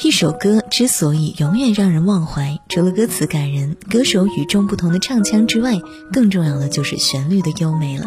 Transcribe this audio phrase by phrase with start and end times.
[0.00, 5.80] 一首歌之所以永远让人忘怀，除了歌词感人、歌手与众不同的唱腔之外，
[6.12, 8.06] 更重要的就是旋律的优美了。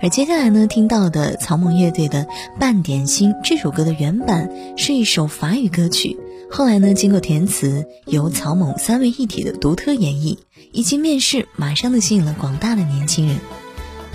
[0.00, 2.24] 而接下来呢，听到的草蜢乐队的
[2.58, 6.16] 《半点心》这首歌的原版是一首法语歌曲，
[6.50, 10.38] 后来呢，经过填词，由草蜢三位一体的独特演绎，
[10.72, 13.36] 一经面世，马上的吸引了广大的年轻人。《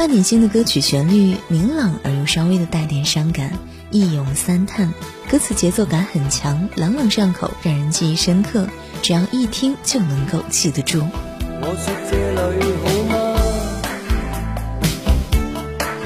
[0.01, 3.51] 半点心》的歌曲旋律明朗而又稍微的带点伤感。
[3.91, 4.91] 一咏三叹，
[5.29, 8.65] 歌词节奏感很强，朗朗上口，让人记忆深刻。
[9.03, 11.03] 只要一听就能够记得住。
[11.61, 13.13] 我说这里好吗？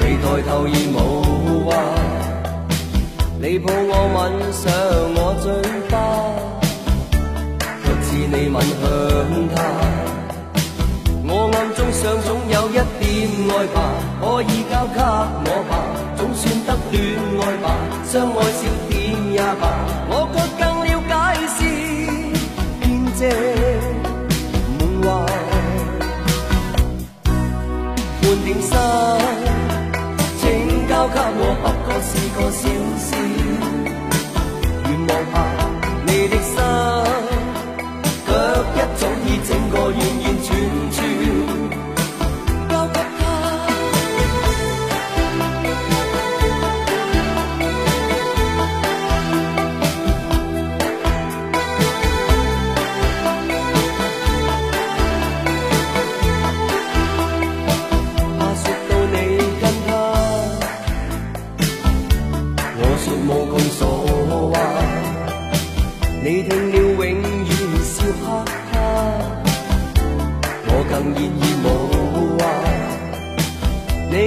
[0.00, 1.72] 你抬头而无话，
[3.40, 4.62] 你抱我吻上
[5.16, 5.48] 我嘴
[5.88, 5.96] 巴，
[7.82, 8.85] 却知你吻向
[13.56, 13.80] 爱吧，
[14.20, 15.72] 可以交给我吧。
[16.14, 17.64] 总算得恋爱吧，
[18.04, 18.68] 相爱少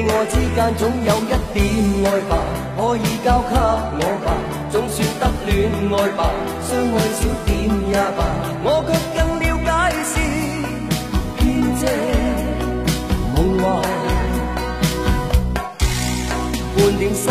[0.05, 1.57] 我之间总有一点
[2.05, 2.31] 爱吧，
[2.77, 4.27] 可以交给我吧，
[4.71, 5.49] 总算得恋
[5.91, 6.19] 爱吧，
[6.67, 7.47] 相爱少点
[7.89, 8.19] 也罢，
[8.63, 9.67] 我却更了解
[10.05, 10.11] 是
[11.37, 11.43] 编
[11.79, 11.81] 织
[13.35, 13.63] 梦话。
[16.75, 17.25] 半点心，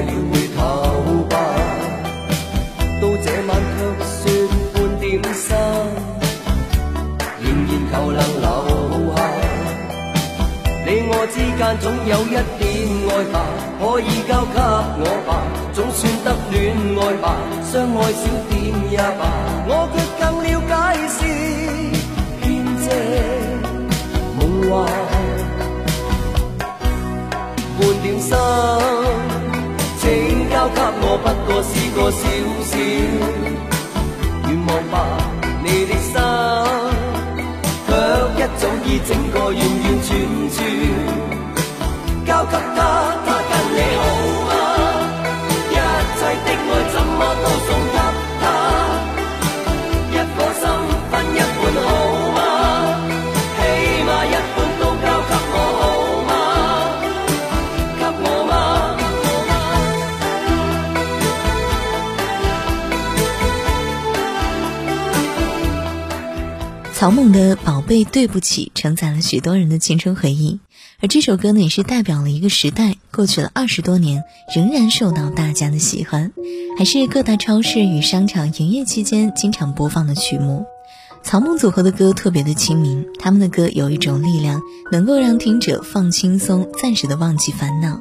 [0.00, 0.58] 爱了回头
[1.28, 1.36] 吧，
[3.02, 3.76] 到这晚却
[4.08, 4.18] 说
[4.72, 5.46] 半点心，
[7.42, 8.46] 仍然求能留
[9.14, 9.18] 下。
[10.86, 12.64] 你我之间总有一点
[13.10, 13.34] 爱吧，
[13.78, 14.56] 可以交给
[15.02, 15.28] 我吧，
[15.74, 16.56] 总算得恋
[16.96, 17.24] 爱吧，
[17.70, 18.52] 相爱少点
[18.90, 19.22] 也罢。
[19.68, 20.72] 我却更了解
[21.12, 21.18] 是
[22.40, 22.42] 偏
[22.80, 22.86] 遮
[24.38, 24.40] 梦
[24.70, 24.72] 幻，
[27.78, 28.89] 半点心。
[31.12, 32.22] 我，不过是个小
[32.70, 32.78] 小，
[67.10, 70.60] 草蜢的《宝贝对不起》承载了许多人的青春回忆。
[71.00, 74.22] 而这首歌呢，也是代表了一个时代，过去了二十多年，
[74.54, 76.30] 仍然受到大家的喜欢，
[76.78, 80.66] 还是各大超市与商场营业期间经常播放的曲目。
[81.24, 84.60] 草蜢组合的歌特别的亲民，他们的歌有一种力量，
[84.92, 87.98] 能够让听者放轻松，暂时的忘记烦恼。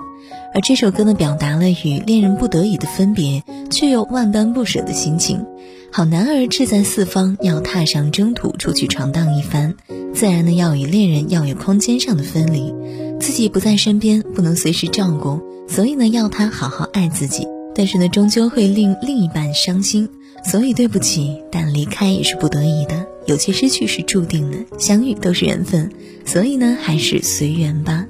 [0.53, 5.45] 而这首歌呢表达了与恋人不得已的分别却又万般不舍的心情。
[5.91, 9.75] 好男儿志在四方要踏上征途出去闯荡一番。
[10.13, 12.73] 自然呢要与恋人要有空间上的分离。
[13.19, 17.47] 自己不在身边不能随时照顾所以呢要他好好爱自己。
[17.75, 20.09] 但是呢终究会令另一半伤心
[20.43, 25.91] 所以对不起但离开也是不得已的有些失去是注定的相遇都是缘分
[26.25, 28.05] 所以呢还是随缘吧。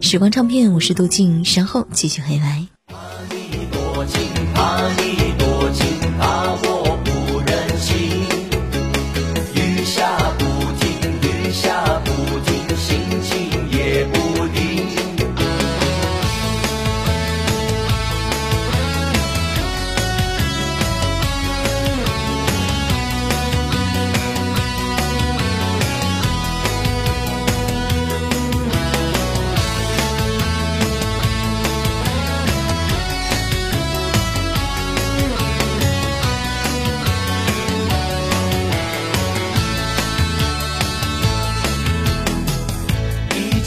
[0.00, 2.66] 时光唱片我是杜静稍后继续回来。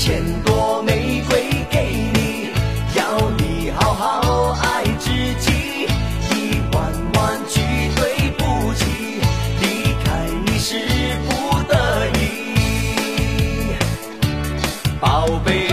[0.09, 1.39] 千朵玫瑰
[1.69, 2.49] 给你
[2.95, 5.85] 要你好好爱自己
[6.31, 7.61] 一万万句
[7.95, 9.21] 对不起
[9.61, 10.79] 离开你是
[11.27, 13.75] 不得已。
[14.99, 15.67] 宝贝